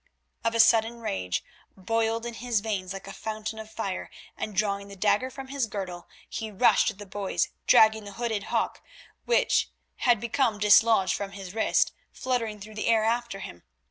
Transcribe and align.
Of 0.43 0.55
a 0.55 0.59
sudden 0.59 0.99
rage 0.99 1.43
boiled 1.77 2.25
in 2.25 2.33
his 2.33 2.61
veins 2.61 2.91
like 2.91 3.05
a 3.05 3.13
fountain 3.13 3.59
of 3.59 3.69
fire, 3.69 4.09
and 4.35 4.55
drawing 4.55 4.87
the 4.87 4.95
dagger 4.95 5.29
from 5.29 5.49
his 5.49 5.67
girdle, 5.67 6.07
he 6.27 6.49
rushed 6.49 6.89
at 6.89 6.97
the 6.97 7.05
boys, 7.05 7.49
dragging 7.67 8.05
the 8.05 8.13
hooded 8.13 8.45
hawk, 8.45 8.81
which 9.25 9.69
had 9.97 10.19
become 10.19 10.57
dislodged 10.57 11.13
from 11.13 11.33
his 11.33 11.53
wrist, 11.53 11.91
fluttering 12.11 12.59
through 12.59 12.73
the 12.73 12.87
air 12.87 13.03
after 13.03 13.41
him. 13.41 13.61